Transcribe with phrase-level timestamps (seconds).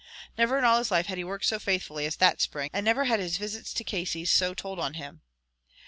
[0.35, 3.03] Never in all his life had he worked so faithfully as that spring, and never
[3.05, 5.21] had his visits to Casey's so told on him.